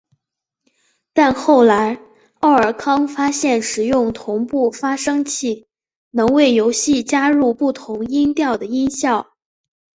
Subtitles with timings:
[1.13, 2.01] 但后来
[2.39, 5.67] 奥尔康发现使用同步发生器
[6.09, 9.31] 能为游戏加入不同音调的音效。